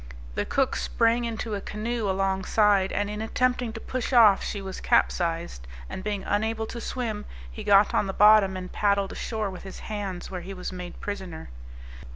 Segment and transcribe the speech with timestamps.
[0.33, 4.59] the cook sprang into a canoe along side, and in attempting to push off she
[4.59, 9.51] was capsized; and being unable to swim, he got on the bottom, and paddled ashore
[9.51, 11.49] with his hands, where he was made prisoner.